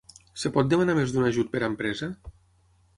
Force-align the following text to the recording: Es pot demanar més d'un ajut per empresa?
Es 0.39 0.45
pot 0.55 0.71
demanar 0.71 0.95
més 1.01 1.15
d'un 1.17 1.29
ajut 1.29 1.55
per 1.55 1.65
empresa? 1.71 2.13